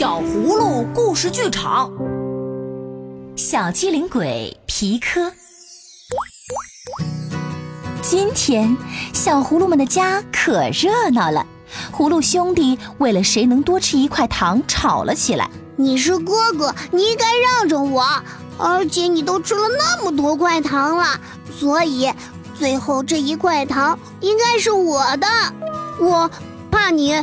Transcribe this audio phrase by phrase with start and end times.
[0.00, 1.92] 小葫芦故事剧场，
[3.36, 5.30] 小机灵鬼皮科。
[8.00, 8.74] 今天，
[9.12, 11.46] 小葫芦们的家可热闹了。
[11.94, 15.50] 葫芦兄弟为了谁能多吃一块糖吵了起来。
[15.76, 18.02] 你是哥哥，你应该让着我。
[18.56, 21.20] 而且你都吃了那么多块糖了，
[21.54, 22.10] 所以
[22.58, 25.26] 最后这一块糖应该是我的。
[26.00, 26.30] 我
[26.70, 27.22] 怕你，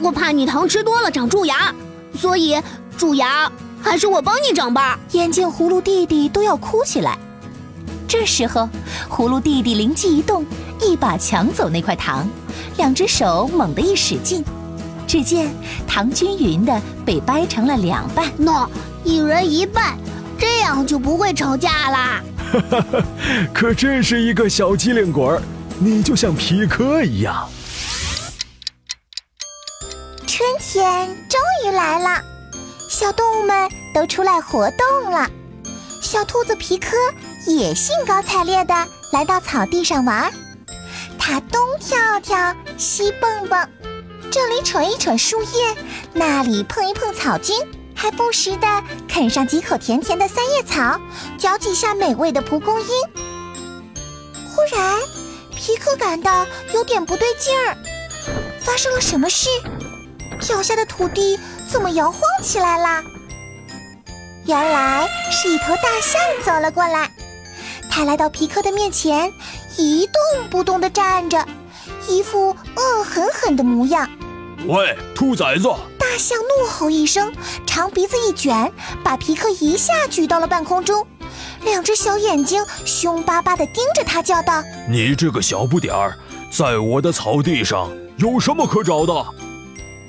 [0.00, 1.74] 我怕你糖吃多了长蛀牙，
[2.14, 2.60] 所以
[2.96, 3.50] 蛀牙
[3.82, 4.98] 还是我帮你长吧。
[5.12, 7.18] 眼见葫芦弟弟都要哭起来，
[8.08, 8.68] 这时候
[9.10, 10.44] 葫芦弟弟灵机一动，
[10.80, 12.26] 一把抢走那块糖，
[12.76, 14.44] 两只手猛地一使劲，
[15.06, 15.50] 只见
[15.86, 18.30] 糖均匀的被掰成了两半。
[18.38, 18.66] 喏，
[19.04, 19.98] 一人一半。
[20.38, 22.22] 这样就不会吵架啦！
[22.50, 23.04] 哈哈哈，
[23.52, 25.42] 可真是一个小机灵鬼儿，
[25.78, 27.46] 你就像皮科一样。
[30.72, 32.22] 天终于来了，
[32.88, 35.28] 小动物们都出来活动了。
[36.00, 36.96] 小兔子皮科
[37.44, 40.32] 也兴高采烈地来到草地上玩，
[41.18, 43.68] 它东跳跳，西蹦蹦，
[44.30, 45.76] 这里扯一扯树叶，
[46.12, 47.56] 那里碰一碰草茎。
[47.92, 51.00] 还不时地啃上几口甜甜的三叶草，
[51.36, 52.86] 嚼几下美味的蒲公英。
[54.48, 55.00] 忽然，
[55.56, 57.76] 皮克感到有点不对劲儿，
[58.60, 59.48] 发生了什么事？
[60.50, 63.04] 脚下的土地怎么摇晃起来啦？
[64.46, 67.08] 原来是一头大象走了过来，
[67.88, 69.32] 它来到皮克的面前，
[69.78, 71.46] 一动不动地站着，
[72.08, 74.10] 一副恶狠狠的模样。
[74.66, 75.68] 喂，兔崽子！
[75.96, 77.32] 大象怒吼一声，
[77.64, 78.72] 长鼻子一卷，
[79.04, 81.06] 把皮克一下举到了半空中，
[81.62, 86.18] 两只小眼睛凶巴巴地盯着他，叫道：“你这个小不点儿，
[86.52, 89.24] 在我的草地上有什么可找的？”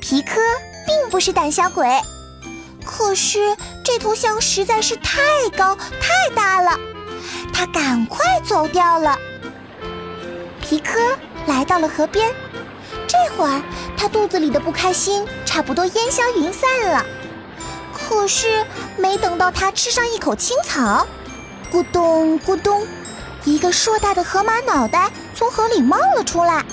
[0.02, 0.42] 皮科
[0.86, 1.88] 并不是胆小鬼，
[2.84, 5.22] 可是这头象实在是太
[5.56, 6.78] 高太大了，
[7.54, 9.16] 他赶快走掉了。
[10.60, 11.00] 皮科
[11.46, 12.34] 来到了河边。
[13.08, 13.62] 这会儿，
[13.96, 17.06] 他肚子里的不开心差不多烟消云散了。
[17.94, 18.66] 可是，
[18.98, 21.06] 没等到他吃上一口青草，
[21.72, 22.86] 咕咚咕咚，
[23.44, 26.66] 一个硕大的河马脑袋从河里冒了出来。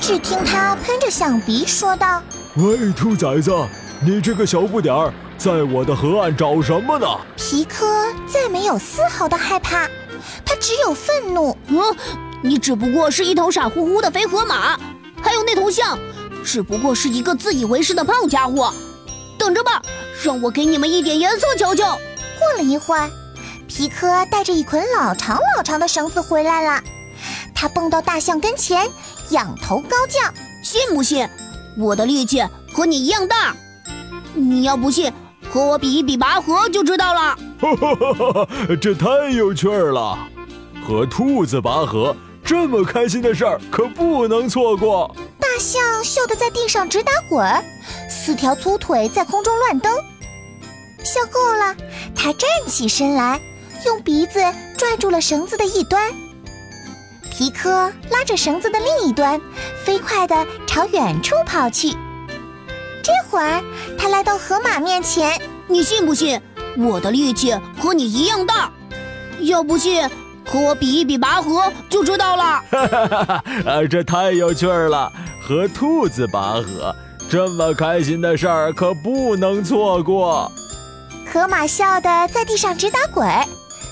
[0.00, 2.22] 只听他喷着响鼻说道
[2.56, 3.50] ：“喂，兔崽子，
[4.04, 9.88] 你这个小不点儿，在我的河岸找什么呢？”皮科再没有丝毫的害怕，
[10.44, 11.56] 他只有愤怒。
[11.68, 11.78] 嗯，
[12.42, 14.78] 你只不过是一头傻乎乎的肥河马。
[15.22, 15.98] 还有那头象，
[16.44, 18.70] 只不过是一个自以为是的胖家伙。
[19.38, 19.80] 等着吧，
[20.22, 21.98] 让我给你们一点颜色瞧瞧。
[22.38, 23.08] 过了一会儿，
[23.66, 26.82] 皮科带着一捆老长老长的绳子回来了。
[27.54, 28.90] 他蹦到大象跟前，
[29.30, 30.20] 仰头高叫
[30.62, 31.26] ：“信不信？
[31.78, 33.54] 我的力气和你一样大？
[34.34, 35.12] 你要不信，
[35.50, 38.48] 和我比一比拔河就知道了。”哈哈哈哈
[38.80, 40.18] 这太有趣了，
[40.86, 42.14] 和兔子拔河。
[42.44, 45.14] 这么开心的事儿可不能错过！
[45.38, 47.62] 大象笑得在地上直打滚儿，
[48.10, 49.94] 四条粗腿在空中乱蹬。
[51.04, 51.76] 笑够了，
[52.16, 53.40] 它站起身来，
[53.86, 54.40] 用鼻子
[54.76, 56.12] 拽住了绳子的一端。
[57.42, 59.40] 皮科拉着绳子的另一端，
[59.84, 61.90] 飞快地朝远处跑去。
[63.02, 63.60] 这会儿，
[63.98, 66.40] 他来到河马面前：“你信不信
[66.78, 68.70] 我的力气和你一样大？
[69.40, 70.08] 要不信？”
[70.46, 72.62] 和我比一比拔河就知道了。
[72.70, 75.10] 哈哈哈啊，这太有趣了！
[75.42, 76.94] 和兔子拔河，
[77.28, 80.48] 这么开心的事儿可不能错过。
[81.26, 83.28] 河马笑得在地上直打滚，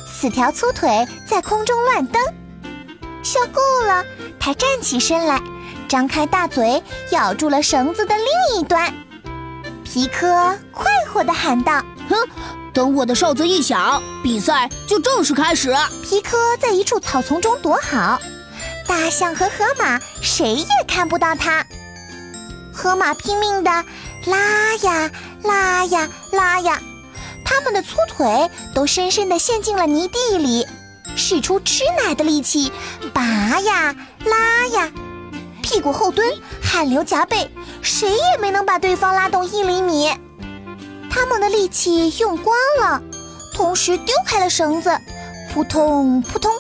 [0.07, 2.23] 四条粗腿在空中乱蹬。
[3.23, 4.05] 笑够了，
[4.39, 5.41] 他站起身来，
[5.89, 8.93] 张开大嘴咬住了绳子的另一端。
[9.85, 12.17] 皮科快活地喊道：“哼！”
[12.73, 15.75] 等我的哨子一响，比赛就正式开始。
[16.05, 18.21] 皮科在一处草丛中躲好，
[18.87, 21.67] 大象和河马谁也看不到他。
[22.73, 23.71] 河马拼命地
[24.27, 25.11] 拉呀
[25.43, 26.81] 拉呀拉呀，
[27.45, 30.65] 它们的粗腿都深深地陷进了泥地里，
[31.17, 32.73] 使出吃奶的力气
[33.13, 33.23] 拔
[33.61, 34.91] 呀拉呀，
[35.63, 36.27] 屁股后蹲，
[36.63, 37.51] 汗流浃背，
[37.83, 40.11] 谁也没能把对方拉动一厘米。
[41.11, 43.03] 他们的力气用光了，
[43.55, 44.99] 同时丢开了绳子，
[45.53, 46.51] 扑通扑通，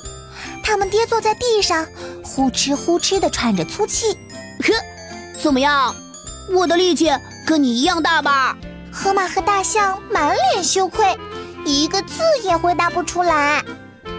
[0.62, 1.86] 他们跌坐在地上，
[2.22, 4.12] 呼哧呼哧地喘着粗气。
[4.62, 4.74] 呵，
[5.40, 5.94] 怎么样？
[6.52, 7.10] 我的力气
[7.46, 8.56] 跟你一样大吧？
[8.92, 11.16] 河马和大象满脸羞愧，
[11.64, 13.64] 一个字也回答不出来。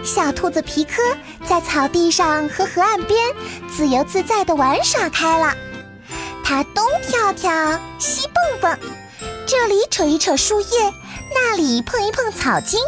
[0.04, 1.00] 小兔子皮科
[1.46, 3.18] 在草地上和河岸边
[3.70, 5.54] 自由自在地玩耍开了，
[6.42, 8.78] 它东跳跳，西蹦蹦。
[9.46, 10.92] 这里扯一扯树叶，
[11.32, 12.80] 那里碰一碰草茎，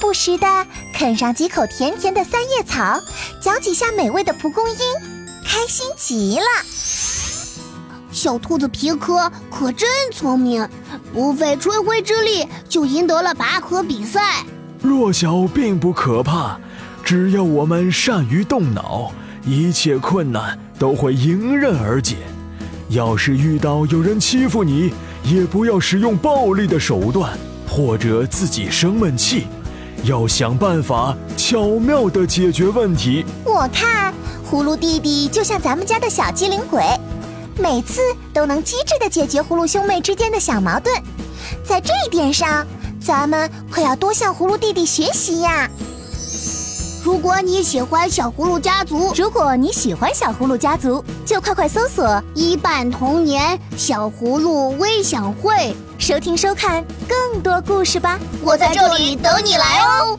[0.00, 3.00] 不时的啃上几口甜甜的三叶草，
[3.40, 4.76] 嚼几下美味的蒲公英，
[5.46, 6.46] 开心极了。
[8.10, 10.68] 小兔子皮科可真聪明，
[11.12, 14.44] 不费吹灰之力就赢得了拔河比赛。
[14.82, 16.58] 弱小并不可怕，
[17.04, 19.12] 只要我们善于动脑，
[19.44, 22.16] 一切困难都会迎刃而解。
[22.88, 24.92] 要是遇到有人欺负你，
[25.24, 27.30] 也不要使用暴力的手段，
[27.68, 29.46] 或者自己生闷气，
[30.04, 33.24] 要想办法巧妙地解决问题。
[33.44, 34.14] 我看
[34.50, 36.82] 葫芦弟弟就像咱们家的小机灵鬼。
[37.58, 38.00] 每次
[38.32, 40.94] 都能机智地解决葫芦兄妹之间的小矛盾，
[41.62, 42.66] 在这一点上，
[43.00, 45.68] 咱们可要多向葫芦弟弟学习呀。
[47.02, 58.20] 如果你喜欢小葫芦家族，如果你喜欢小葫芦家族，就快快搜索“一半童年小葫芦微享会”，收听收看更多故事吧。
[58.42, 60.18] 我在这里等你来哦。